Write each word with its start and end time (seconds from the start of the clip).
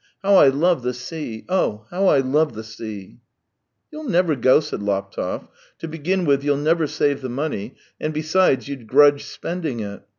How 0.23 0.33
I 0.37 0.47
love 0.47 0.81
the 0.81 0.95
sea— 0.95 1.45
oh, 1.47 1.85
how 1.91 2.07
I 2.07 2.21
love 2.21 2.53
the 2.53 2.63
sea 2.63 3.19
!""You'll 3.91 4.09
never 4.09 4.35
go," 4.35 4.59
said 4.59 4.81
Laptev." 4.81 5.47
To 5.77 5.87
begin 5.87 6.25
with, 6.25 6.43
you'll 6.43 6.57
never 6.57 6.87
save 6.87 7.21
the 7.21 7.29
money; 7.29 7.75
and, 7.99 8.11
besides, 8.11 8.67
you'd 8.67 8.87
grudge 8.87 9.25
spending 9.25 9.79
it. 9.81 10.01